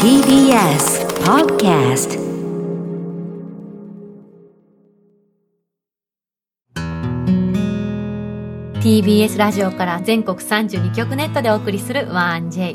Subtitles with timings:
[0.00, 2.16] TBS Podcast
[8.80, 12.74] TBS ラジオから全国32局ネットでお送りする 1J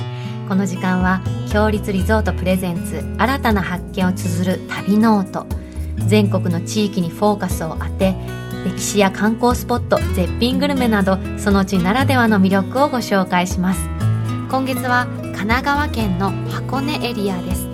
[0.49, 5.45] この時間は共立リゾートプレゼンツ新たな発見を綴る旅ノート。
[6.05, 8.13] 全国の地域にフォーカスを当て
[8.65, 13.87] 歴史や観光スポット絶品グルメなどその地ならではの魅力をご紹介します。
[14.49, 15.07] 今月は
[15.37, 17.67] 神奈川県の箱根エリアです。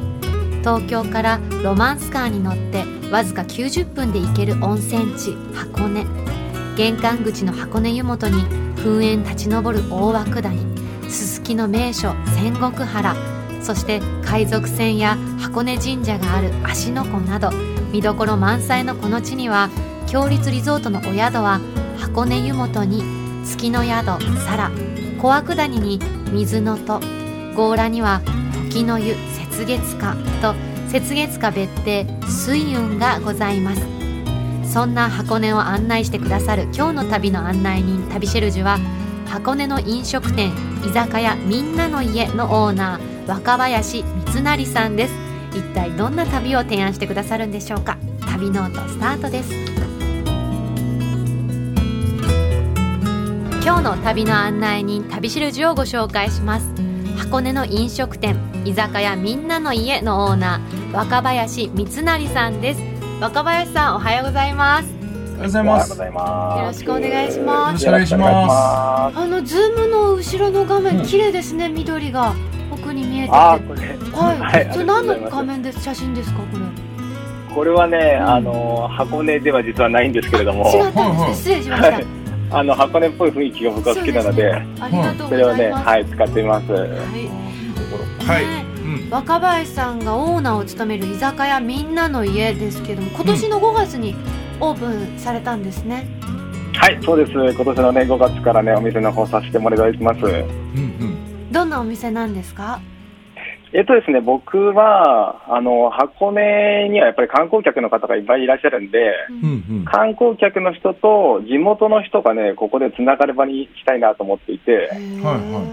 [0.60, 6.06] 東京からロマンスカーに乗ってわずか90分で行ける温泉地箱根。
[6.76, 8.44] 玄関口の箱根湯本に
[8.76, 11.10] 噴煙立ち上る大涌谷。
[11.10, 13.16] すすきの名所仙石原。
[13.62, 17.50] そして海賊船や箱根神社がある芦ノ湖など
[17.94, 19.70] 見どころ満載のこの地には
[20.08, 21.62] 強立リゾートのお宿は
[21.98, 23.04] 箱根湯本に
[23.46, 24.70] 月の宿サラ
[25.18, 26.00] 小涌谷に
[26.34, 27.23] 水の戸。
[27.56, 28.22] 強羅には
[28.70, 29.16] 時の湯
[29.56, 30.56] 雪月花と
[30.92, 33.82] 雪月花別邸水雲がございます。
[34.72, 38.80] そんな箱根を案内してくださる今日の旅の案内人旅シェルジュは
[39.28, 40.52] 箱根の飲食店
[40.84, 45.14] 居酒屋みんなの家のオーナー若林光成さんです。
[45.52, 47.98] 一体どんな旅を提案してくださるんでしょうか。
[48.32, 49.52] 旅ノートスタートです。
[53.64, 56.73] 今日の旅の案内人旅シェルジュをご紹介します。
[57.34, 62.82] 箱根の飲食店居酒屋みんなの家のオーナー若林光成さんです。
[63.20, 64.94] 若林さんおはようございます。
[65.38, 65.90] おはようございます。
[65.90, 67.84] よろしくお願いします。
[67.88, 71.70] よろしくお願いしまあのズームの後ろの画面、綺麗ですね。
[71.70, 72.36] 緑が
[72.72, 73.36] 奥に見えてて。
[73.36, 73.82] あー、これ。
[74.12, 75.82] はい、はいそれ何の画面です？
[75.82, 76.46] 写真ですかこ
[77.50, 77.56] れ。
[77.56, 81.40] これはね、あの箱根では実はないんですけれども、違ったんです。
[81.40, 82.23] 失礼しました、はい
[82.54, 84.54] あの箱根っぽい雰囲気が僕は好きなので、
[85.28, 86.72] それをね、はい使っています。
[86.72, 86.90] はい
[88.26, 88.46] はい。
[89.10, 94.16] 若林さんがオーナーを務める居酒屋みんなの家ですけども今年の5月に
[94.60, 96.08] オープンされたんですね、
[96.74, 97.32] はい、そうです。
[97.32, 100.20] 今年のね5月からねお店の方させてもらいます。
[100.20, 101.52] うんうん。
[101.52, 102.82] どんなお店なんですか？
[103.76, 109.14] えっとですね、僕はあの箱根にはやっぱり観光客の方がいっぱいいらっしゃるんで。
[109.30, 109.86] うんうん。
[109.86, 115.00] 観光客の人と地元の人がね、ここでつながる場にしたいなと思っていて、はい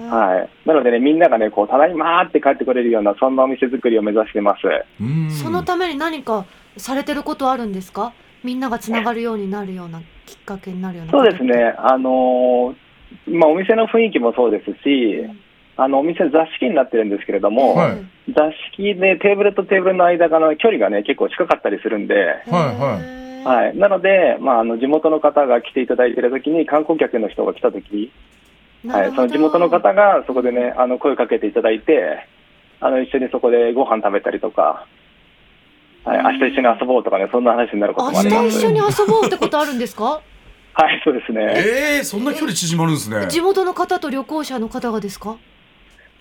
[0.08, 0.68] はい。
[0.68, 4.60] なのでね、みんながね、こう、ただいまーって帰ってくれるような、そんなお店作りを目指してます。
[5.00, 5.30] うん。
[5.30, 6.46] そのために何か
[6.76, 8.12] されてることあるんですか？
[8.42, 12.74] みんながつながるようになるようなきっかけになるようなそうですね、あのー
[13.26, 15.26] まあ、お店の雰囲気もそうですし、
[15.82, 18.32] あの、お店座敷になってるんですけれども、はい。
[18.34, 18.42] 座
[18.76, 22.24] 敷でテーブルとテーブルの間がの距離がね、結構近かったりするんで、はい
[23.48, 23.64] はい。
[23.64, 23.76] はい。
[23.78, 28.12] なので、まあ、あの、地元の方が来ていただいているときに、観光客の人が来たとき、
[28.86, 32.26] はい、その地元の方がそこでね、あの、声をかけていただいて、
[32.80, 34.86] あの、一緒にそこでご飯食べたりとか、
[36.04, 38.42] はい、明日一緒に遊ぼうとかね、そんな話になることもあります。
[38.44, 40.20] 明日一緒に遊ぼうってことあるんですか？
[40.72, 41.54] はい、そうですね。
[41.56, 43.26] ええ、そんな距離縮まるんですね。
[43.28, 45.36] 地元の方と旅行者の方がですか？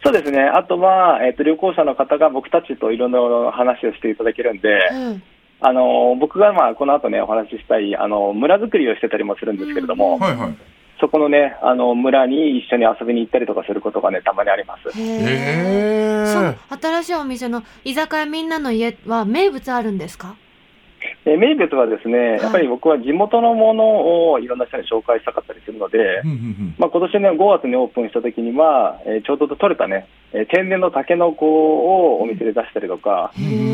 [0.03, 0.41] そうですね。
[0.43, 3.19] あとは、えっ、と、旅行者の方が僕たちといろんな
[3.51, 5.23] 話をしていただけるんで、うん
[5.61, 10.55] あの、僕がまあ、この後ね、お話ししたい、あの、村づくりをしてたりもするんですけれども、はいはい。
[11.01, 14.89] そこのね、あの、村に一緒に遊びに行ったりとかすることがね、たまにあります。
[14.97, 16.55] へえ。
[16.81, 20.35] 新しいお店の居酒屋みんなの家は名物あるんですか？
[21.25, 33.33] え名物はですね、やっぱり僕は地元のものをいろんな人に紹介したかったりするので、うんうんまあ、今年ね、5月にオープンした時には、えーちょうど取れたね、えー天然のタケノコをお店で出したりとか、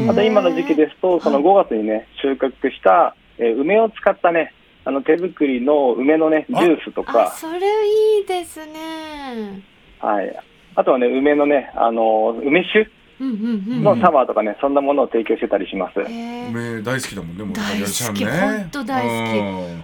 [0.09, 9.61] あと今の時期ですと、その5月にね、収穫した、えー梅を使ったね、あの手作りの梅のね、ジュースとあか、それいいですね。
[9.99, 10.39] はい。
[10.75, 12.89] あとはね、梅のね、あの、梅酒
[13.19, 15.99] のサワーとかね、そんなものを提供してたりします。
[16.01, 17.53] へえ梅大好きだもんね、もう。
[17.55, 17.79] 大好き。
[17.81, 18.57] やりちゃんね。
[18.59, 19.37] ほんと大好き。
[19.39, 19.83] うん。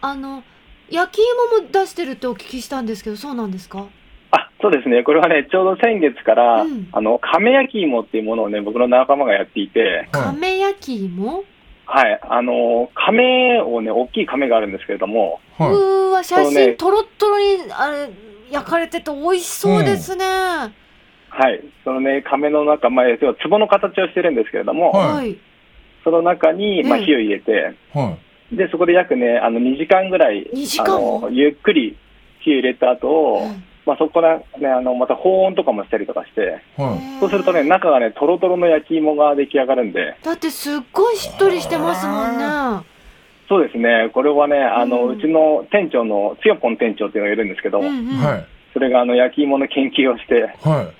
[0.00, 0.42] あの
[0.90, 1.22] 焼き
[1.58, 3.86] 芋も出してるってお聞きしたんですけどそうなんですか？
[4.30, 5.02] あ、そうですね。
[5.04, 6.88] これはね、ちょうど先月から、うん。
[6.92, 11.44] あの、亀焼き芋っていうものをね、僕の仲間がやっていて、はい亀焼き芋？
[11.84, 12.20] はい。
[12.22, 18.10] あの、亀をね、大きい亀があるんですけれども、うはーわ写真とろっとろにあれ
[18.50, 20.24] 焼かれてて美味しそうですね、
[21.34, 21.64] はい。
[21.82, 25.16] そのね、亀の中、まあ、要は壺の形をしてるんですけれども、はい。
[25.16, 25.38] はい。
[26.04, 27.98] その中に、まあ、うん火を入れて、い。
[27.98, 28.16] は
[28.52, 31.96] で、そこで約ね、あの、2時間ぐらい、2時あの、ゆっくり
[32.40, 36.80] 火を入れた後、うんまあ、そこからね、あの、また保温とかもしたりとかして、い。
[36.80, 42.86] はそうするとね、中がね、とろとろの焼き芋が出来上がるんで、だってすっごいしっとりしてますもんね。
[43.48, 45.18] そうですね、これはね、あの、うん。
[45.18, 48.12] うちの店長の、つよぽん店長っていうのがいるんですけど、うんうん。
[48.12, 48.16] い。
[48.18, 48.46] はい。
[48.72, 50.90] それがあの、焼き芋の研究をして、は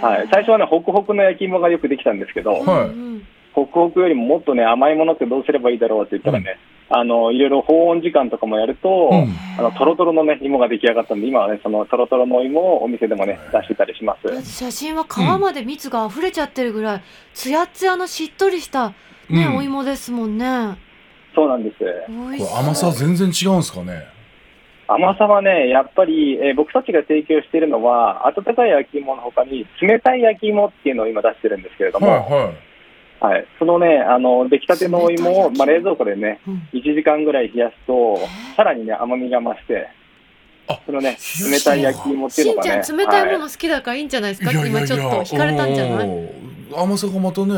[0.00, 6.58] はい、最初はね、ホクホクの焼き芋がよくできたんですけど、はいうんホクホクよりももっとね、甘いものってどうすればいいだろうって言ったらね、
[6.90, 14.44] あの、いろいろ保温時間とかもやると、うんあの、トロトロのね、芋が出来上がったんで、今はね、そのトロトロの芋をお店でもね、出してたりします。
[14.44, 17.02] 写真は皮まで蜜が溢れちゃってるぐらい、
[17.34, 18.94] つやつやのしっとりした、ね
[19.30, 20.78] うんお芋ですもんね。
[21.34, 21.76] そうなんです。
[22.56, 24.17] 甘さ全然違うんですかね？
[24.88, 32.54] 甘さはね、やっぱり、えー僕たちが提供しているのは、温かい焼き芋の他に、冷たい焼き芋っていうのを今出してるんですけれども、はいはい。
[33.20, 36.68] はい、そのね、あの、出来たてのお芋を、まあ、冷蔵庫でね、うん。
[36.72, 38.18] 1時間ぐらい冷やすと、
[38.56, 39.88] さらにね、甘みが増して
[40.68, 41.16] あ、そのね、
[41.50, 46.08] 冷たい焼き芋っていうしんちのがね、ゃん冷たいもはの好きだからいいんじゃないですか、いやい今ちょっと惹かれたんじゃない？
[46.76, 47.54] 甘さがまたね、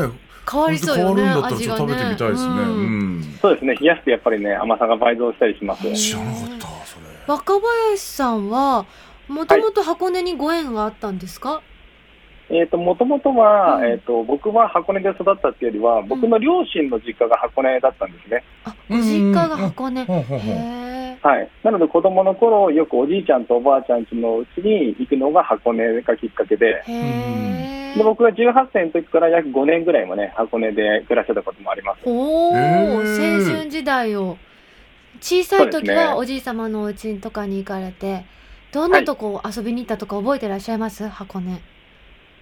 [0.49, 2.49] 変わりそうよね変わるんだったら味がちょっと食べてみたいですね。
[2.49, 2.81] うんう
[3.19, 3.37] ん。
[3.41, 5.93] そうですね、冷やすとやっぱりね、甘さが倍増したりします。
[5.93, 6.60] 知らなかっ。
[7.27, 8.85] 若林さんは
[9.27, 11.61] もともと箱根にご縁があったんですか、
[12.49, 13.85] えっ、と、もともとは、うん。
[13.85, 18.43] えっ、と、僕は箱根で育ったっていうよりは、僕の両親の実家が箱根だったんですね。
[18.65, 21.49] あご実家が箱根、へはい。
[21.63, 26.95] なので、子供の頃、よくおじいちゃんとおばあちゃん家のうちに行くのが箱根がきっかけで、えへ
[27.93, 31.99] えで僕が18歳の時から約5年ぐらいもね、箱根で暮らしてたこともあります。
[32.05, 34.37] おお、青春時代を
[35.21, 38.25] 小さい時はおじい様のお家とかに行かれて
[38.71, 41.07] どんなとこ遊びに行ったとか覚えてらっしゃいます？
[41.07, 41.61] 箱根。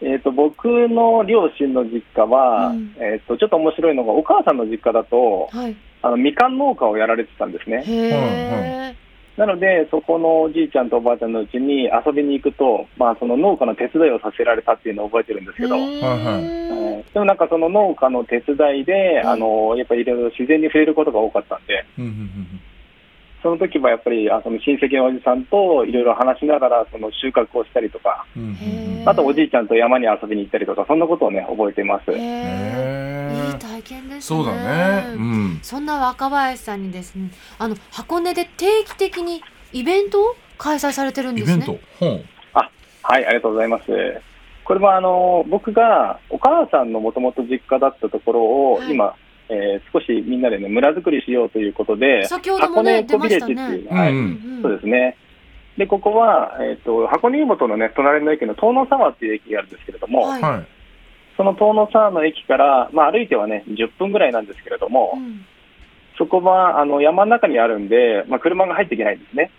[0.01, 2.95] えっ、と、僕の両親の実家は、うん。
[2.99, 5.75] えっ、と、ちょっと面白いのが、お母さんの実家だと、はい。
[6.01, 7.83] あの、みかん農家をやられてたんですね。
[7.85, 8.95] へえ、
[9.35, 17.05] なので、そこのおじいちゃんとおばあちゃんのうちに遊びに行くと、まあ、その農家の手伝いをさせられたっていうのを覚えてるんですけど、へはいはいーはい。
[17.13, 19.29] でもなんかその農家の手伝いで、うん。
[19.31, 22.61] あの、やっぱりいろいろ自然に触れることが多かったんで、うんうんうん
[23.41, 28.25] その時はやっぱり、あその親戚のおじさんといろいろ話しながら、その収穫をしたりとか、
[29.05, 32.11] あとおじいちゃんと山に遊びに行ったりとか、そんなことをね、覚えています。
[32.11, 32.17] いい
[33.59, 35.15] 体験ですねそうだね。
[35.15, 35.59] うん。
[35.61, 39.41] そんな若林さんにですねあの箱根で定期的に
[39.71, 41.79] イベントを開催されてるんですねイベント？
[41.99, 42.25] ほう。
[43.01, 43.85] はい、ありがとうございます。
[44.65, 49.15] これはあの僕がお母さんのもともと実家だったところを、はい今、
[49.49, 55.17] えー少しみんなでね、村づくりしようということで、先ほどもね箱根エコビレッジっていう、ねはいうんそうですね。
[55.77, 60.67] で、ここは、えっ、と、箱根湯本のね、隣の駅の遠野沢っていう駅があるんですけれども、はいはい。
[61.37, 65.45] その遠野沢の駅から、まあ歩いてはね、10分ぐらいなんですけれども、うん
[66.17, 69.51] そこは、あの、山の中にあるんで、まあ車が入っていけないんですね。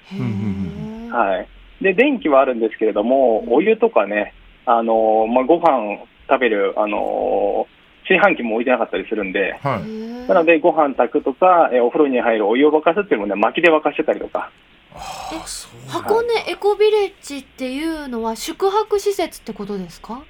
[1.11, 1.49] はい。
[1.83, 4.35] で、電気はあるんですけれども、お湯とかね、
[4.67, 7.67] あのまあ、ご飯食べる、あの
[8.11, 10.29] 炊飯器も置いてなかったりするんで、はい。
[10.29, 14.51] なので、ご飯炊くとか、えーお風呂に入るお湯を沸かすっていうのもね、薪で沸かしてたりとか、
[14.95, 15.89] ああ、そう。
[15.89, 20.23] 箱根エコビレッジっていうのは宿泊施設ってことですか？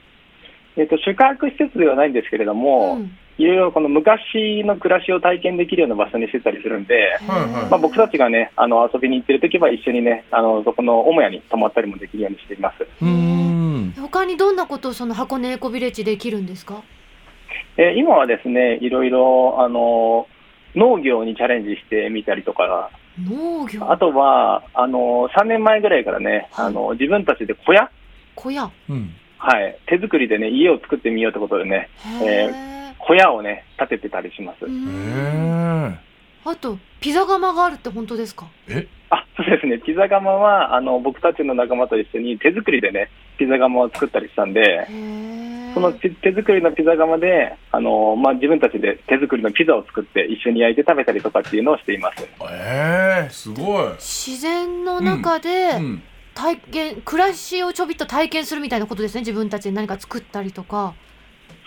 [0.76, 12.86] えっ、と、宿泊施設ではないんですけれども、んいろいろこの昔の暮らしを体験できるような場所にしてたりするんで、はいはいまあ、僕たちがね、あの、遊びに行ってるときは一緒にね、あの、そこの母屋に泊まったりもできるようにしています。
[13.00, 13.94] うーん。
[13.98, 16.82] 他にどんなことをその箱根エコビレッジできるんですか？
[17.76, 20.26] えー今はですね、いろいろ、あの、
[20.74, 23.90] 農業にチャレンジしてみたりとか、農業？
[23.90, 26.66] あとは、あの、3年前ぐらいからね、はい。
[26.66, 27.90] あの、自分たちで小屋？
[28.34, 28.70] 小屋？
[28.88, 29.10] うん。
[29.38, 31.88] はい、手作りでね、家を作ってみようってことでね、
[32.22, 32.94] へー。
[32.98, 34.66] 小屋をね、建ててたりします。
[34.66, 35.92] うへん。
[35.94, 36.09] え。
[36.44, 38.46] あとピザ窯があるって本当ですか？
[38.68, 44.86] え、あ、そうですね、ピザ窯は、あの、僕たちの仲間と一緒に手作りでね、ピザ窯を作ったりしたんで、
[45.74, 52.28] その手手作りのピザ窯で、あの、まあ、自分たちで手作りのピザを作って一緒に焼いて食べたりとかっていうのをしています。
[52.50, 53.88] ええ、すごい。
[53.98, 56.02] 自然の中でうん。
[56.32, 60.94] 体験、暮らしをちょびっと体験するみたいなことですね自分たちで何か作ったりとか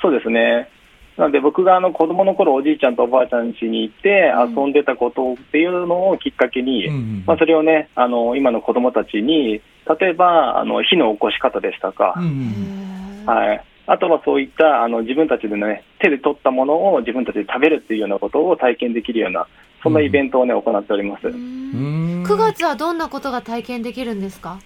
[0.01, 0.69] そうですね。
[1.17, 9.61] なので僕があの子供の頃おじいちゃんとおばあちゃん家に行ってうん遊んでたことっていうのをきっかけに、うんまあ、それをね、あの、今の子供たちに、
[9.99, 13.23] 例えば、あの、火の起こし方でしたか、うん。
[13.25, 13.63] はい。
[13.85, 19.47] あとはそういった、あの、自分たちでね、手で取ったものを自分たちで食べるっていうようなことを体験できるような、
[19.81, 21.27] そんなイベントをね、行っております。
[21.27, 22.25] ううんん。
[22.25, 24.59] 9月はどんなことが体験できるんですか、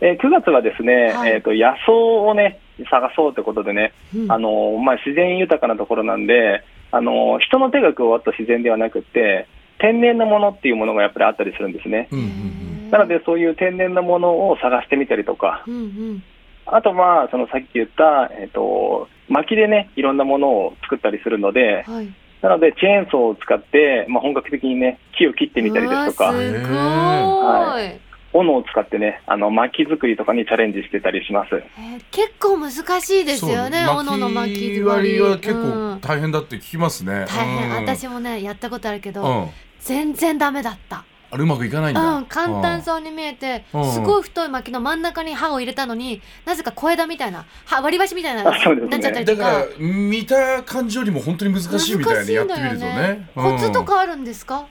[0.00, 2.58] えー9月はですね、はいえっ、と、野草をね、
[2.90, 4.32] 探そうってことでね、うん。
[4.32, 9.46] あの、まあ、自然豊かなところなんで、あの、人の手が加わった自然ではなくて、
[9.78, 12.08] 天然のものっていうものがやっぱりあったりするんですね。
[12.10, 16.22] うんうんなので、そういう天然のものを探してみたりとか、うんうん。
[16.66, 22.14] あとは、そのさっき言った、えっ、と、薪でね、いろんなものを作ったりするので、はい。
[22.40, 27.90] なので、チェーンソーを使って、まあ、本格的にね、木を切ってみたりですとか、うわすごーい、は
[28.34, 31.54] 斧を使ってね、あの、薪作りとかにチャレンジしてたりします。
[31.54, 35.20] えー結構難しいですよね斧の巻き割り。
[35.20, 36.00] は結う構ん。
[36.00, 37.24] 大変だって聞きますね。
[37.28, 37.76] 大変、うん。
[37.86, 39.48] 私もねやったことあるけど、うん。
[39.80, 41.04] 全然ダメだった。
[41.30, 42.00] あれうまくいかないんだ。
[42.16, 43.92] うん、簡単そうに見えて、うん。
[43.92, 53.28] すごい太い薪の真ん中に刃を入れたのになぜか小枝みたいな刃割り箸みたいななっちゃったりとだかから見た感じよりも本当に難しいみたいにやってみるとね。
[53.34, 53.86] コツとうん。
[53.86, 54.66] かあるんですか？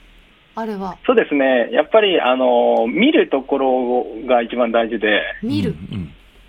[0.56, 1.70] あれはそうですね。
[1.72, 5.76] やっぱり、あの、見るところが一番大事で、見る、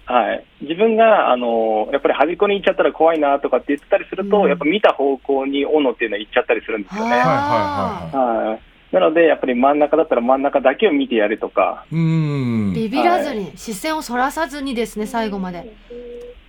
[0.04, 0.44] はい。
[0.60, 7.14] 自分が、あの、やっぱり端っこに行っちゃったら怖いなとかって言ってたりすると、うんやっぱ見た方向に斧っていうのは行っちゃったりするんですよね。
[7.14, 8.60] あはいはいはいはい。
[8.92, 12.72] なので、やっぱり真ん中だったら真ん中だけを見てやるとか、うん。
[12.74, 15.74] ビビらずに、視線をそらさずにですね最後まで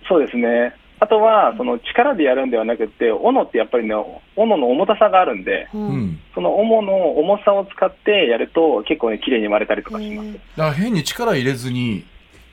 [0.08, 0.74] そうですね。
[0.98, 3.94] あとは、その力でやるんではなくて、斧ってやっぱりね、
[4.34, 6.20] 斧の重たさがあるんで、ううんん。
[6.34, 10.32] その斧の重さを使ってやると、結構ね、綺麗に割れたりとかします。
[10.32, 12.04] だから変に力入れずに、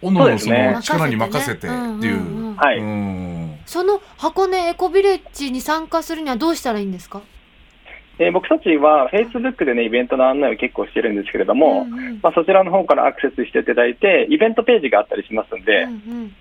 [0.02, 2.56] 斧のそそうですねの力に任せてっていう。
[2.58, 2.80] はい。
[2.80, 7.22] うんその箱根エコビレッジに参加するにはどうしたらいいんですか？
[8.20, 15.96] えー僕たちは Facebook でね、イベントの案内を結構してるんですけれども、うんうんまあ、そちらの方からアクセスしていただいて、イベントページがあったりしますんで、うんう
[16.26, 16.36] ん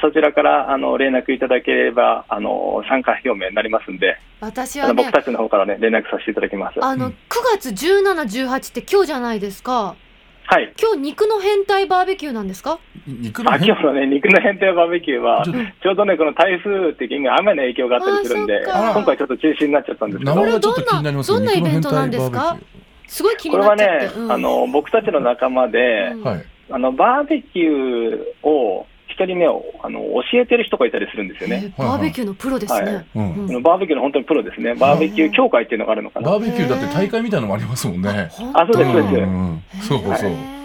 [0.00, 6.84] そちらからあの連絡いただければあの参加表明になりますんで、あ私はねの僕たちの方からね連絡させていただきます。
[6.84, 7.12] あの、うん。
[7.12, 7.16] 9
[7.58, 9.96] 月17、18って今日じゃないですか。
[10.44, 10.72] はい。
[10.80, 12.78] 今日肉の変態バーベキューなんですか？
[13.06, 21.38] 肉のあ今日のね肉の変態バーベキューはちょうどねこの台風的に雨の影響があったりするんで、今回ちょっと中止になっちゃったんですけど、こ名前がちょっと気になりますね。
[21.38, 22.58] どんなどんなイベントなんですか？
[23.08, 24.18] すごい気にれはなっちゃって。
[24.18, 24.32] ね、うん。
[24.32, 26.44] あの僕たちの仲間で、うん。
[26.70, 30.00] あのバーベキューを一人ねあの
[30.32, 31.72] 教えてる人がいたりするんですよね。
[31.78, 33.04] えーバーベキューのプロですね。
[33.14, 34.74] バーベキューの本当にプロですね。
[34.74, 36.30] バーベキュー協会っていうのがあるのかな。
[36.30, 38.30] バーベキューだって大会みたいなのもありますもんね。
[38.54, 40.61] あそうですそうですんそうそう。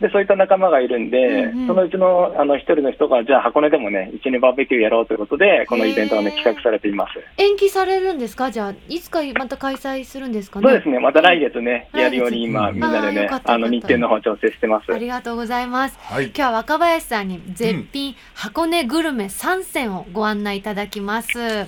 [0.00, 7.20] で、そういった仲間がいるんで、うんうんそのうちのあの一人の人が、じゃあ箱根でもね、一緒にバーベキューやろうということで、このイベントがね、企画されています。
[7.36, 8.50] 延期されるんですか？
[8.50, 10.68] じゃあ、いつかまた開催するんですかね？
[10.68, 14.92] そうですね、また来月ね、やるように今、うんみんなでねああの日程の方調整してます。
[14.92, 15.98] ありがとうございます。
[16.00, 16.26] はい。
[16.26, 21.66] 今日は若林さんに絶品箱根グルメ3選をご案内いただきます。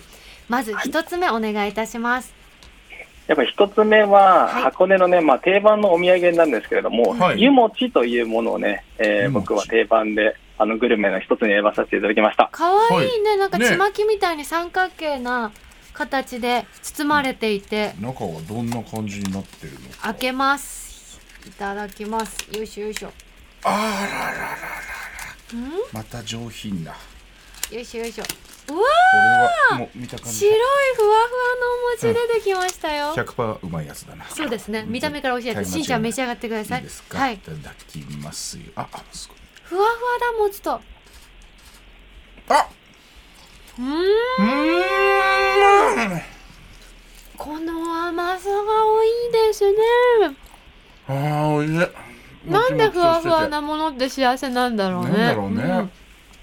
[0.48, 2.35] まず一つ目お願いいたします。
[3.26, 12.48] やっぱ一つ目は、はい箱根のね、まあ定番のお土産なんですけれども、はい湯餅というものをね、えー僕は定番で、あのグルメの一つに選ばさせていただきました。
[12.52, 15.52] かわいいね、なんかねちまきみたいに三角形な
[15.92, 19.78] 形で包まれていて、中はどんな感じになってるの？
[19.90, 20.02] か。
[20.02, 21.20] 開けます。
[21.46, 22.36] いただきます。
[22.52, 23.12] よいしょよいしょ。
[23.64, 25.58] あららららら。
[25.58, 25.70] ん？
[25.92, 26.94] また上品だ。
[27.72, 28.24] よいしょよいしょ。
[28.68, 28.82] うわこ
[29.72, 31.16] れはもう見た感じ白いふわふわ
[32.08, 33.14] のお餅出てきましたよ。
[33.14, 34.24] 100%うまいやつだな。
[34.28, 34.84] そうですね。
[34.86, 35.70] 見た目から美味しいやつ。
[35.72, 36.78] しんちゃん召し上がってください。
[36.80, 37.18] いいですか？
[37.18, 37.38] はいい。
[37.38, 38.64] ただきますよ。
[38.74, 39.36] あ、あ、すごい。
[39.62, 40.80] ふわふわだ餅と。
[42.48, 42.68] あ、
[43.78, 43.88] うーん。
[43.88, 46.22] うーん。
[47.36, 48.56] この甘さが
[48.86, 49.76] 多いですね。
[51.08, 52.50] あー、おいしい。
[52.50, 53.48] なんでふわふわな。
[53.48, 55.10] なものって幸せなんだろうね。
[55.10, 55.90] なんだろうねう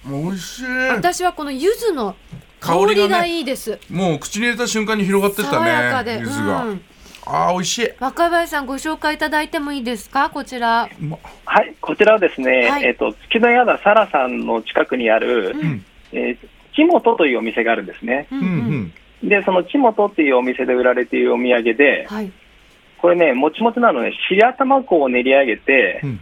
[0.05, 0.65] 美味しい。
[0.89, 2.15] 私はこの柚子の
[2.59, 3.79] 香りがいいです。
[3.89, 6.15] もう口に入れた瞬間に広がってった爽やかで。
[6.15, 6.21] ね。
[6.21, 6.65] 柚子が。
[6.65, 6.81] うん
[7.25, 7.89] あー、美味しい。
[8.01, 10.29] 若林さんご紹介いただいてもいいですか？
[10.29, 10.89] こちら。
[11.45, 16.37] はい、こちらはですね、はいえっ、と、月の宿サラさんの近くにある、うんえー、
[16.75, 18.27] ちもとというお店があるんですね。
[18.29, 19.29] ううんんうん。
[19.29, 22.29] で、そのちもとっていうお店で売られているお土産で、はい。
[22.97, 26.19] これね、もちもちなのね、白玉粉を練り上げて、うん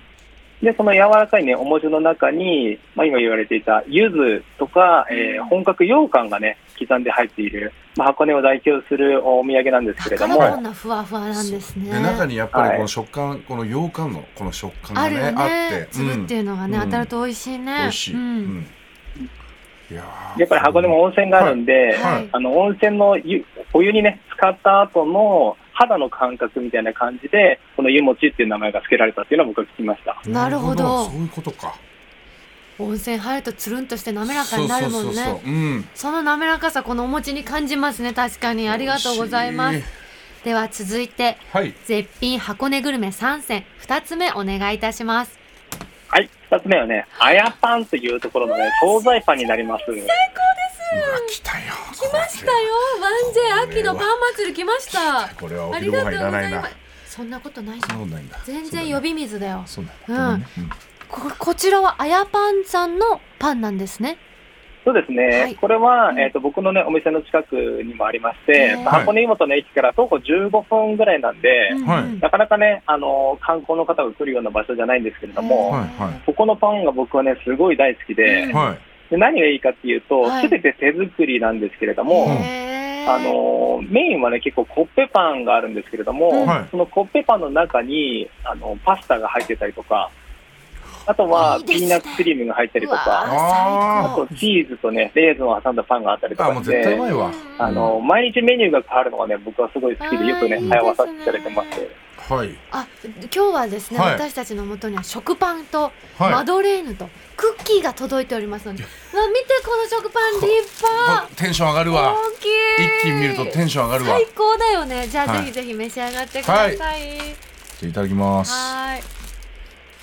[0.62, 11.92] で、その柔らかいね、お餅の中に、まあ、今言われていた柚子とか、えー本格羊羹がね、刻んで入っている、まあ、箱根を代表するお土産なんですけれども、だからこんなふわふわなんですね。
[11.92, 12.78] で中にやっぱりはい。
[12.78, 15.88] この食感、この羊羹のこの食感がねあるよあっねて、。
[15.92, 16.84] 粒っていうのがね、うん。
[16.86, 17.66] 当たると美味しいね。
[17.82, 18.14] 美味しい。
[18.14, 18.24] ううん。
[18.60, 18.68] ん。
[19.90, 20.40] いやー。
[20.40, 22.30] やっぱり箱根も温泉があるんで、はい。
[22.32, 30.22] あの温泉の湯お湯にね、使った後の肌の感覚みたいな感じで、この湯餅っていう名前が付けられたっていうのは僕は聞きました。
[30.30, 31.76] なるほどそういうことか。
[32.80, 35.84] 温泉入るとつるんとして滑らかになるもんね。
[35.94, 38.14] その滑らかさ、このお餅に感じますね。
[38.14, 38.70] 確かに。
[38.70, 39.84] ありがとうございます。
[40.44, 41.74] では続いて、はい。
[41.86, 45.41] 絶品箱根グルメ3選、2つ目お願いいたします。
[46.52, 49.86] はい、二つ目はね、あやパンというところのね、惣菜パンになります。
[49.90, 50.02] うわ
[51.28, 51.74] 来たよ。
[51.94, 52.52] 来来ましたよ。
[53.00, 55.30] ワンジェ秋のパン祭り来ました。
[55.36, 56.70] これはおあり昼ご飯いらないな。
[57.06, 58.00] そんなことないじゃん。
[58.00, 58.40] そんなことないんだ。
[58.46, 59.64] 全然呼び水だよ。
[59.66, 59.90] そうん
[61.10, 64.18] こちらはあやパンさんのパンなんですね。
[64.84, 65.56] そうですね、はい。
[65.56, 71.86] これは、えー、と僕の、ね、お店の近くにもありまして、箱根湯本の駅から徒歩15分ぐらいなんで、うん。
[71.86, 72.20] はい。
[72.20, 75.82] なかなかね、あの観光の方が来るような場所じゃないんですけれども、はい。
[75.82, 76.22] はい。
[76.26, 78.54] ここのパンが僕はね、すごい大好きで、うん。
[78.54, 78.78] はい。
[79.12, 82.28] で何がいいかっていうとはい、すべ、て手作りなんですけれども、
[83.08, 86.32] あのメインはね、結構コッペパンがあるんですけれども、
[86.72, 90.10] そのコッペパンの中にあのパスタが入ってたりとか、
[91.06, 97.32] あとはピーナッツクリームが入ったりとか、ーあとチーズとね、レーズンを挟んだパンがあったりとあもうかして、絶対うまいわ。
[97.58, 100.78] あの毎日メニューが変わるのがね、僕はすごい好きで、よくね、あーいいですね。
[100.80, 101.68] 通わさせていただいてます。
[102.34, 102.50] はい。
[102.72, 102.86] あ
[103.20, 104.14] 今日はですね、はい。
[104.14, 106.32] 私たちの元には食パンとはい。
[106.32, 111.28] マドレーヌとクッキーが届いておりますので、うわ見てこの食パン立派。
[111.36, 112.14] テンション上がるわ。
[112.14, 112.50] 大きい。
[112.86, 114.12] 一気に見るとテンション上がるわ。
[114.18, 115.08] 最高だよね。
[115.08, 115.46] じゃあ、はい。
[115.46, 116.78] ぜひぜひ召し上がってください。
[116.78, 118.52] じゃあいただきます。
[118.54, 119.21] はーい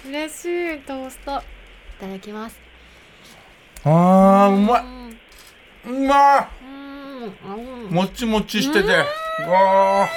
[0.08, 1.32] 嬉しいトースト。
[1.32, 1.34] い
[2.00, 2.58] ただきます。
[3.84, 4.84] あーうまい。
[5.84, 6.48] うま
[7.90, 7.92] い。
[7.92, 8.88] もちもちしてて。
[8.88, 9.04] わ
[10.04, 10.08] あ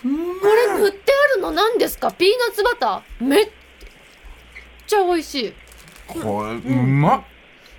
[0.00, 2.12] これ塗ってあるの何ですか？
[2.12, 3.26] ピーナッツバター？
[3.26, 3.50] めっ
[4.86, 5.52] ちゃ美味しい。
[6.06, 7.24] これうまっ。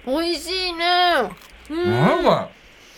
[0.06, 0.86] 美味しいね。
[1.70, 1.90] うん。
[1.90, 2.50] なんだ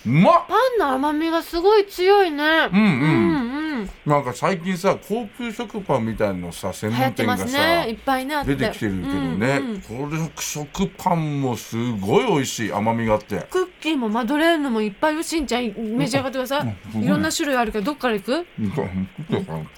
[0.03, 0.45] うまっ。
[0.47, 2.43] パンの甘みがすごい強いね。
[2.43, 2.81] うんうん。
[2.81, 3.56] うんうん
[4.05, 13.45] なんか最近さ高級食パンみたいのさ専門店がさすねいっぱいね出てきてるけどね、うんうんこれ食パンもすごい美味しい甘みがあって。
[13.49, 16.65] クッキーもマドレーヌもいっぱいよしんちゃん召し上がってくださ
[16.95, 18.45] うんいいろんな種類あるけどどっから行く？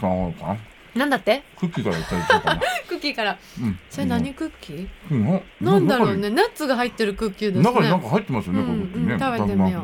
[0.01, 0.57] な
[0.95, 1.09] なん。
[1.09, 9.83] だってクッキーからいただいてかなクッキーからうんそれ何クッキーうんなんだろうねナッツが入ってるクッキーですね中になんか入ってますよね、うんこれねうん食べてみよう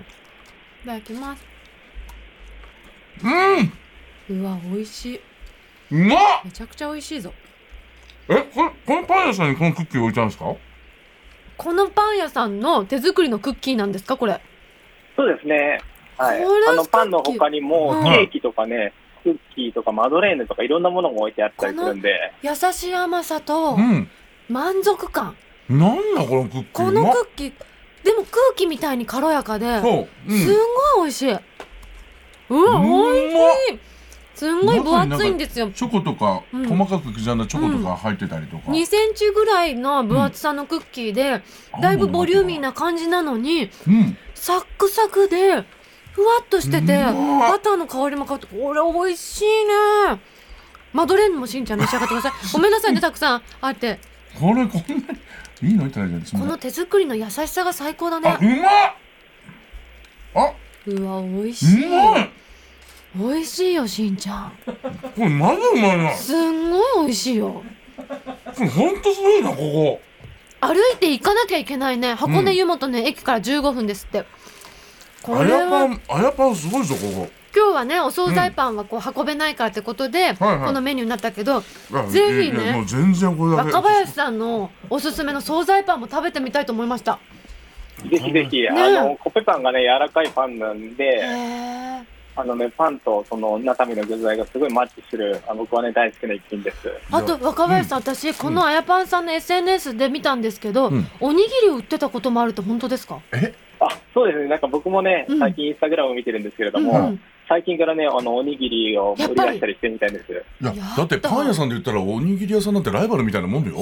[0.84, 1.44] いただきます
[3.24, 3.72] うん
[4.30, 5.22] うわ美味しい。
[5.92, 6.20] うまっ！
[6.46, 7.32] めちゃくちゃ美味しいぞ。
[8.28, 10.56] えこれこのパン屋さんにこのクッキー置いてあるんですか？
[11.58, 14.18] このパン屋さんの手作りのクッキーなんですか？
[14.18, 14.42] これ。
[15.16, 15.80] そうですね。
[16.18, 16.44] はい。
[16.44, 18.04] これあの、パンの他にも、うん。
[18.04, 24.10] ケーキとかね、クッキーとかマドレーヌとかいろんなものが置いてあったりするんで、優しい甘さとうん。
[24.50, 25.36] 満足感。
[25.70, 26.66] なんだこのクッキー。
[26.74, 27.54] このクッキー
[28.04, 30.56] でも空気みたいに軽やかでそう、うん、すん
[30.96, 31.32] ごい美味しい。
[31.32, 31.40] うわ、
[32.50, 33.80] うん美味しい。
[34.36, 35.72] すんごい分厚いんですよ。
[35.72, 41.42] チョコとか、うん細かく刻んだチョコとか入ってたりとか、2センチぐらいの分厚さのクッキーで、
[41.82, 45.64] だいぶボリューミーな感じなのに、うんサックサクで、
[46.12, 50.20] ふわっとしてて、バターの香りも香って、これ美味しいね。
[50.94, 52.32] マドレーヌもしんちゃん召し上がってください。
[52.54, 54.00] ごめんなさいね、たくさんあって。
[54.40, 54.96] これこんな
[55.62, 58.62] にいいのいただいてこの手作りの優しさが最高だあうね。
[60.34, 60.54] まっあ
[60.88, 61.86] うわ、美味うしい。
[61.88, 62.32] まい
[63.16, 64.52] 美味しいよ、しんちゃん。
[64.66, 64.72] こ
[65.18, 66.14] れまずうまいな。
[66.14, 67.64] すんごい美味しいよ。
[67.98, 68.04] こ
[68.60, 70.02] れほんとすごいなここ。
[70.62, 72.14] 歩いて行かなきゃいけないね。
[72.16, 74.26] 箱根湯本ね、駅から15分ですって。
[75.22, 77.30] これあやパはンあやパンすごいぞここ。
[77.56, 80.68] 今日はねお惣菜パンはこう運べないからってことで、はいはい。
[80.68, 83.72] このメニューになったけどあぜひねいやいやもう全然これだけ。
[83.72, 87.18] 若林さんのおすすめの惣菜パンも食べてみたいと思いました。
[88.12, 88.70] ぜひぜひ、ね。
[88.70, 92.04] あの、コッペパンがね、柔らかいパンなんへで、え
[92.38, 96.92] あのね、パンとその中身の具材がすごいマッチする、あ僕はね、大好きな一品です。
[97.12, 101.08] あと若林さん、私このあやパンさんの SNS で見たんですけど、うん。
[101.22, 103.20] おにぎりを売ってたこともあるって本当ですか？
[103.80, 104.50] あ、そうですね。
[104.50, 107.20] なんか僕もねうん、最近インスタグラムを見てるんですけれどうも、ん。
[107.48, 110.32] 最近からね、あの、おにぎりを売り出したりしてみたいんです。
[110.32, 113.78] いやだってパン屋さんで言ったらおにぎり屋さんなんてライバルみたいなもんだよ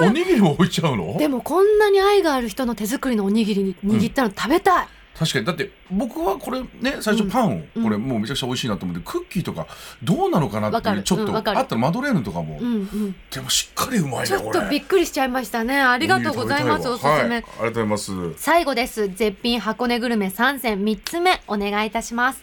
[0.00, 1.16] おにぎりも置いちゃうの？
[1.16, 4.86] でもこんなに愛がある人の手作りのおにぎりに握ったの食べたい、
[5.18, 5.44] 確かに。
[5.44, 7.82] だって僕はこれね最初パンをうん。
[7.84, 9.66] これもうめちゃくちゃ美味しいなと思ってクッキーとか
[10.02, 10.98] どうなのかなってわかる。
[10.98, 12.58] いうちょっとあったらマドレーヌとかも。
[12.60, 13.16] うんうん。
[13.30, 14.68] でもしっかりうまいちょっとれ。
[14.68, 15.80] びっくりしちゃいましたね。
[15.80, 17.26] ありがとうございますおすすめ、はい。
[17.26, 18.34] ありがとうございます。
[18.36, 19.08] 最後です。
[19.08, 22.42] 絶品箱根グルメ3選3つ目お願いいたします。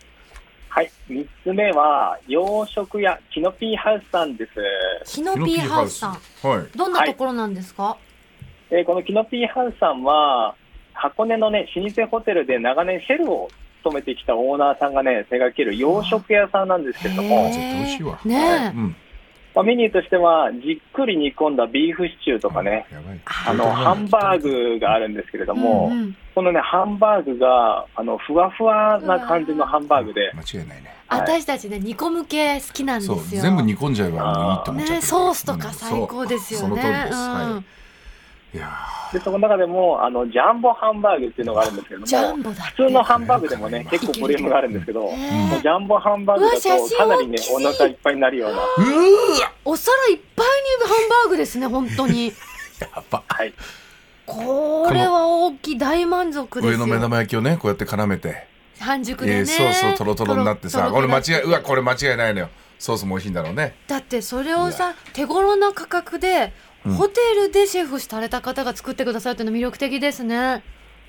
[0.69, 0.91] はい。
[1.07, 4.51] 三つ目は、洋食屋、キノピーハウスさんです。
[5.05, 6.11] キノピーハウスさん。
[6.41, 6.77] はい。
[6.77, 7.95] どんなところなんですか、
[8.71, 10.55] えーこのキノピーハウスさんは、
[10.93, 13.49] 箱根のね、老舗ホテルで長年シェルを
[13.83, 18.19] 務めてきたオーナーさんがね、手掛ける洋食屋さんなんですけれどへもー、絶対美味しいわ。
[18.25, 18.95] ねえ、うん。
[19.55, 23.19] まあ、メニューとしては、じっくり煮込んだビーフシチューとかね、やばい。
[23.47, 26.17] あの、ハンバーグがあるんですけれども、うんうん。
[26.33, 30.93] このね、ハンバーグが、あの、ふわふわな感じのハンバーグで、間違いないね。
[31.07, 31.21] はい。
[31.21, 34.95] 私たちね煮込む系好きなんですそよう全部煮込んじゃえばいいって思っちゃってる。
[34.95, 36.69] ねソースとか最高ですよね、うん。
[36.69, 37.33] その通りです、うん。
[37.33, 37.82] はい
[39.13, 48.59] で、その中でも、あの、ジャンボハンバーグっていうのがあるんですけれども、普通のハンバーグでもね、結構ボリュームがあるんですけど、ジャンボハンバーグだとかなりねお腹いっぱいになるような、
[49.65, 52.31] お皿いっぱいにハンバーグですね本当に。
[52.31, 52.33] ー
[52.79, 53.53] やばはい。
[54.25, 56.71] これは大きい大満足ですよ。
[56.71, 58.47] 上の目玉焼きをねこうやって絡めて、
[58.83, 62.49] 半熟でね、えーそうそうトロトロになってさトロトロ俺間違いうわこれ間違いないのよ。
[62.79, 63.75] ソースも美味しいんだろうね。
[63.87, 66.51] だってそれをさ手頃な価格で、
[66.85, 66.93] うん。
[66.95, 70.63] ホテルでシェフされた方が作ってくださるっていうの魅力的ですね。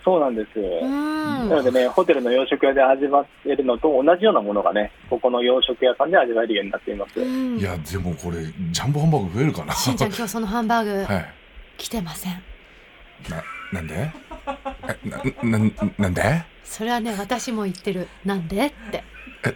[0.05, 0.59] そうなんです。
[0.61, 1.49] うん。
[1.49, 7.19] なのでね、ホテルの洋食屋で味わえるのと同じようなものがね、ここの洋食屋さんで味わえるようになっています。
[7.19, 7.59] うん。
[7.59, 9.75] いやでもこれジャンボハンバーグ増えるかな。
[9.75, 11.05] しんちゃん今日そのハンバーグ。
[11.13, 11.35] はい。
[11.79, 12.33] 来てません。
[13.29, 13.95] ななんで？
[15.05, 16.43] えなななんで？
[16.65, 18.09] それはね私も言ってる。
[18.25, 18.67] なんで？
[18.67, 19.05] って。
[19.45, 19.55] え？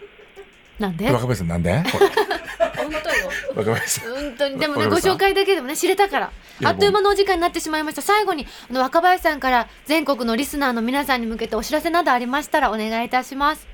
[0.79, 1.11] なんで？
[1.11, 1.73] 若林さんなんで？
[1.75, 3.31] 本当よ。
[3.57, 4.15] 若林さん。
[4.15, 4.59] 本当に。
[4.59, 6.31] でもねご紹介だけでもね知れたから。
[6.65, 8.03] あっという間のお時間になってしまいました。
[8.03, 13.67] 最後にあの若林さんから全国のリスナーの皆さんに向けてお知らせなどありましたらお願いいたします。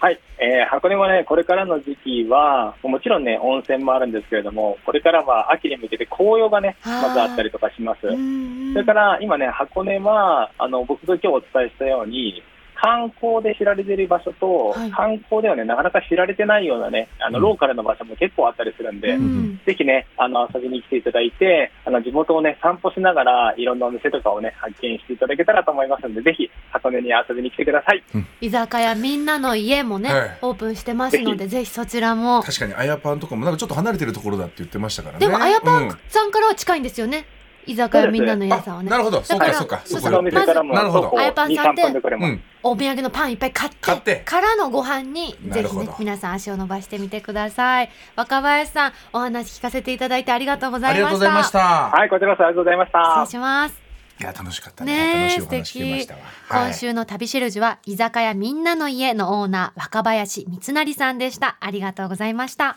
[0.00, 8.06] はい、えー箱根もね、これからの時期は、もちろんね、温泉もあるんですけれども、これからは秋に向けて紅葉がね、まずあったりとかします。
[8.06, 8.72] うん。
[8.74, 12.42] それから今ね、箱根は、あの、僕が今日お伝えしたように、
[12.74, 14.90] 観光で知られている場所と、はい。
[14.90, 17.44] 観光ではね、なかなか知られてないようなね、あの、うん。
[17.44, 28.02] ローカルの場所も結構あったりするんで、うんぜひね、あの、遊びに来ていただいて、あの、地元をね、散歩しながら、いろんなお店とかをね、発見していただけたらと思いますので、ぜひ、箱根に遊びに来てください。
[28.40, 30.38] 居酒屋みんなの家もね、はい。
[30.42, 31.70] オープンしてますのでぜひ。
[31.70, 32.42] そちらも。
[32.42, 35.20] 確かにあやパンとかもなんかちょっと離れてるところだって言ってましたからね。
[35.20, 35.98] でもあやぱうんん。
[36.08, 37.26] さんからは近いんですよね
[37.66, 38.88] 居酒屋みんなの家さんはね。
[38.88, 39.22] あなるほど。
[39.22, 39.54] そうだか。
[39.54, 41.18] そうかそうからも、なるほど。
[41.18, 44.16] あやぱん2、3さんって分でお土産のパンいっぱい買って買って。
[44.24, 47.90] からのご飯にぜひね皆さん足を伸ばしてみてください。
[48.16, 51.00] 若林さんお話聞かせていただいてありがとうござあいました。
[51.00, 51.58] りがとうございました。
[51.58, 53.24] はい、こちらこそありがとうございました。
[53.26, 53.84] 失礼します。
[54.20, 54.92] いや楽しかったね。
[54.94, 56.20] ねえ楽しいお話聞けましたわ。
[56.48, 56.66] はい。
[56.68, 61.56] 今週の旅シェルジュは居酒屋みんなの家のオーナー若林光成さんでした。
[61.60, 62.76] ありがとうございました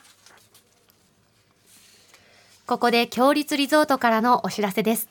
[2.68, 5.08] ここで強立リゾートからのお知らせです。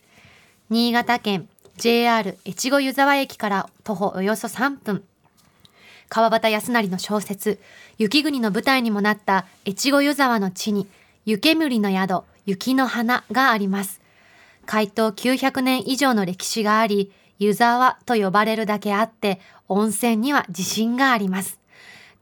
[0.68, 5.02] 新潟県 JR 越後湯沢駅から徒歩およそ3分。
[6.10, 7.58] 川端康成の小説
[7.96, 10.86] 「雪国」の舞台にもなった越後湯沢の地に
[11.24, 14.02] 湯煙の宿雪の花があります。
[14.66, 21.58] 開湯900年以上の歴史があり、湯沢と呼ばれるだけあって、温泉には自信があります。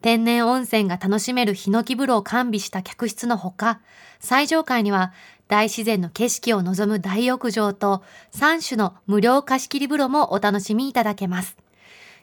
[0.04, 3.80] 天然温泉が楽しめるヒノキ風呂を完備した客室のほか、
[4.20, 5.14] 最上階には
[5.48, 11.56] 大自然の景色を望む大浴場と3種の無料貸し切り風呂もお楽しみいただけます。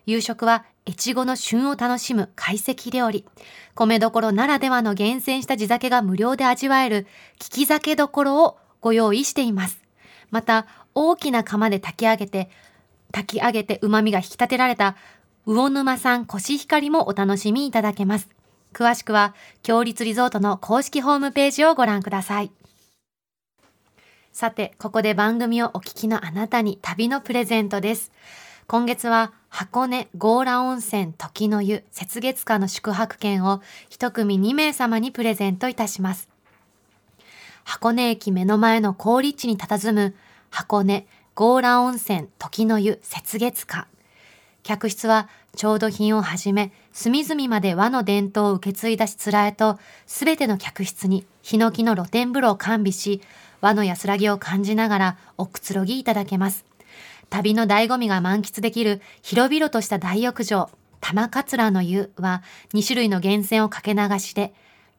[0.06, 3.26] 夕食は越後の旬を楽しむ懐石料理。
[3.74, 7.08] 米どころならではの厳選した地酒が無料で味わえる
[7.40, 9.82] 利き酒どころをご用意しています。
[10.30, 12.52] また、大きな釜で炊き上げて、
[13.12, 14.96] 炊き上げて旨味が引き立てられた
[15.48, 18.30] 魚沼産コシヒカリもお楽しみいただけます。
[18.74, 22.52] 詳しくは、強立リゾートの公式ホームページをご覧ください。
[24.32, 28.12] さて、ここで番組をお聞きのあなたに旅のプレゼントです。
[28.68, 36.30] 今月は箱根強羅温泉時の湯雪月花の宿泊券を一組2名様にプレゼントいたします。
[37.66, 40.16] 箱根駅目の前の高立地に佇む
[40.50, 43.91] 箱根強羅温泉時の湯雪月花。
[44.64, 53.22] 客室は調度品をはじめ隅々まで和の伝統を受け継いだしつらえとすべての客室にヒノキの露天風呂を完備し
[53.62, 56.66] 和の安らぎを感じながらおくつろぎいただけます。
[57.30, 60.70] 旅の醍醐味が満喫できる広々とした大浴場、
[61.00, 62.44] 玉桂の湯は
[62.74, 64.54] 2種類の源泉をかけ流しで、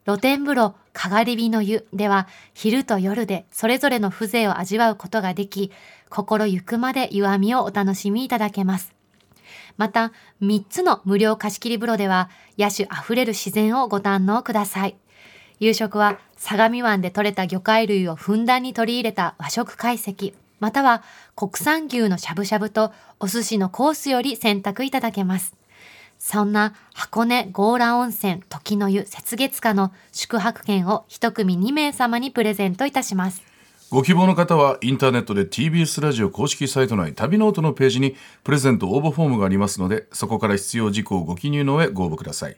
[0.07, 5.71] 露天風呂、かがり火の湯では昼と夜でそれぞれの風情を味わうことができ、
[6.09, 9.02] 心ゆくまで湯あみをお楽しみいただけます。
[9.77, 14.97] また、3つの無料貸し切り風呂では、野手あふれる自然をご堪能ください。
[15.63, 21.03] 夕食は相模湾で採れた魚介類をふんだんに取り入れた和食懐石、または
[21.37, 25.55] 国産牛のしゃぶしゃぶとお寿司のコースより選択いただけます。
[26.19, 33.52] そんな箱根強羅温泉時の湯雪月花の宿泊券を一組2名様にプレゼントいたします。
[33.93, 42.57] ご希望の方はインターネットで TBS ラジオ公式サイト内旅ノートのページにプレゼント応募フォームがありますのでそこから必要事項をご記入の上ご応募ください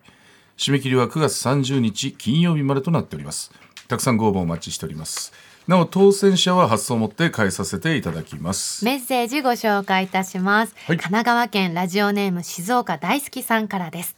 [0.56, 3.50] 締め切りは9月30日金曜日までとなっております
[3.88, 5.32] たくさんご応募お待ちしております
[5.66, 10.74] なお当選者は発送をもって代えさせていただきますメッセージご紹介いたします。
[10.86, 14.16] はい神奈川県ラジオネーム静岡大好きさんからです。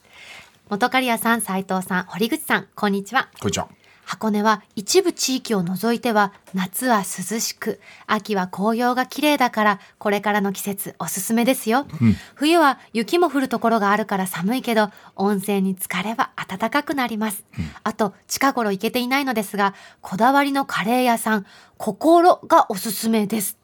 [0.69, 3.29] 元刈谷さん、斉藤さん、堀口さん、こんにちは。
[3.41, 3.69] こんにちは
[4.07, 11.89] 箱根は一部地域を除いては夏は涼しく秋は紅葉が綺麗だからこれからの季節おすすめですよ、
[12.37, 17.45] 冬は雪も降るところがあるから寒いけど温泉に浸かれば暖かくなります、
[17.83, 23.59] あと近頃行けていないのですがこだわりのカレー屋さん心がおすすめです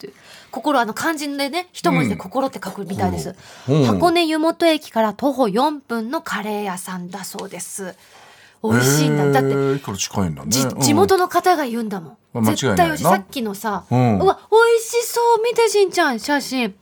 [0.51, 3.35] 心あの漢字でね一文字で心って書くみたいです、
[3.69, 3.83] うん。
[3.85, 7.95] 箱根湯本駅から徒歩4分のカレー屋さんだそうです
[8.63, 9.79] 美味しいんだ、だってね。
[10.79, 16.73] 地元の方が言うんだもん、絶対美味しいさっきのさ、ううんわ美味しそう見てしんちゃん写真。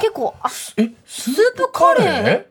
[0.00, 2.46] 結構あえスープカレ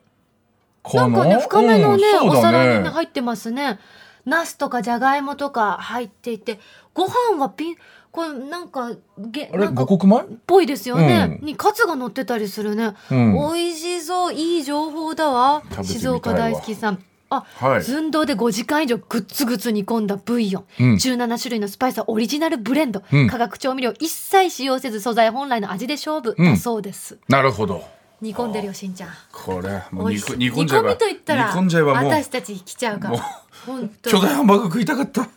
[0.84, 0.92] ー？
[0.92, 1.08] かな？
[1.08, 3.80] んかね深めのね、うんそうだお皿にね入ってますね。
[4.26, 6.60] ナスとかじゃがいもとか入っていて
[6.94, 7.76] ご飯はピン
[8.12, 10.22] これなんかげあれ五穀米？
[10.22, 11.46] っぽいですよね、うん。
[11.46, 13.34] にカツが乗ってたりするね、うん。
[13.34, 15.62] 美味しそういい情報だわ。
[15.84, 17.84] 静岡大好きさんあ、はい。
[17.84, 20.94] 寸胴で5時間以上グッツグツ煮込んだブイヨン、うん。
[20.96, 23.28] 17種類のスパイスはオリジナルブレンド、うん。
[23.28, 26.54] 化学調味料一切使用せず素材本来の味で勝負うん。
[26.54, 27.84] だそうです、なるほど。
[28.22, 29.10] 煮込んでるよしんちゃん。
[29.32, 30.90] これもう煮煮込んじゃえば。
[30.90, 33.20] 煮込みと言ったら煮込んじゃえば私たち来ちゃうから。
[33.66, 35.24] 本当巨大ハンバーグ食いたかった。
[35.24, 35.30] 食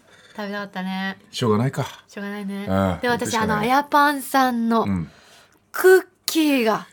[0.48, 1.18] べたかったね。
[1.30, 1.86] しょうがないか。
[2.08, 2.98] しょうがないね、うん。
[3.02, 5.10] で私あのあやパンさんのうん。
[5.72, 6.86] クッキーが、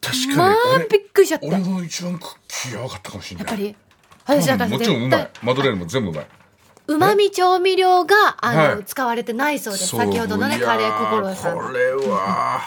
[0.00, 1.46] 確まあかに俺びっくりしちゃった。
[1.46, 3.46] 俺の一番クッキーやばかったかもしれない。
[3.46, 3.76] やっぱり
[4.26, 5.20] 私だからもちろんうまい。
[5.20, 6.26] 絶マドレーヌも全部うまい。
[6.26, 8.84] 対うまみ調味料があの、はい。
[8.84, 9.96] 使われてないそうです。
[9.96, 12.60] 先ほどのねカレー心さんこれは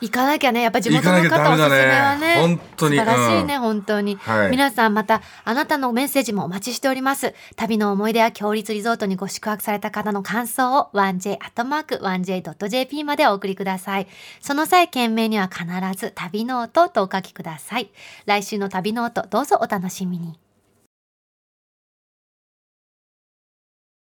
[0.00, 2.96] 行かなきゃねやっぱ地元の方おすすめはね本当に。
[2.96, 3.60] 素晴らしいね、うん。
[3.60, 4.50] 本当に、はい。
[4.50, 7.34] 皆さんまたあなたのメッセージもお待ちしております。
[7.56, 14.06] 旅の思い出や強立リゾートにご宿泊された方の感想を 1j.1j.jp までお送りください。
[14.40, 15.64] その際件名には必
[15.96, 17.90] ず旅ノートとお書きください。
[18.26, 20.38] 来週の旅ノートどうぞお楽しみに